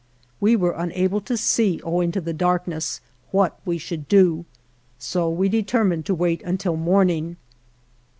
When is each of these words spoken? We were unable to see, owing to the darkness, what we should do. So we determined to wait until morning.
We 0.39 0.55
were 0.55 0.73
unable 0.75 1.21
to 1.21 1.37
see, 1.37 1.79
owing 1.83 2.11
to 2.13 2.21
the 2.21 2.33
darkness, 2.33 3.01
what 3.29 3.59
we 3.65 3.77
should 3.77 4.07
do. 4.07 4.45
So 4.97 5.29
we 5.29 5.47
determined 5.47 6.07
to 6.07 6.15
wait 6.15 6.41
until 6.41 6.75
morning. 6.75 7.37